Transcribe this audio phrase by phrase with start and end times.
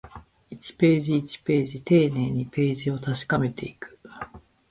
[0.49, 3.99] 一ページ、一ページ、丁寧にページを確かめていく